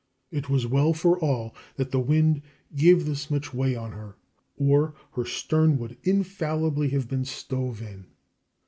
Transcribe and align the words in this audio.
It 0.31 0.49
was 0.49 0.65
well 0.65 0.93
for 0.93 1.19
all 1.19 1.53
that 1.75 1.91
the 1.91 1.99
wind 1.99 2.41
gave 2.75 3.05
this 3.05 3.29
much 3.29 3.53
way 3.53 3.75
on 3.75 3.91
her, 3.91 4.15
or 4.57 4.95
her 5.13 5.25
stern 5.25 5.77
would 5.77 5.95
infallibly 6.01 6.89
have 6.89 7.07
been 7.07 7.23
stove 7.23 7.83
in. 7.83 8.07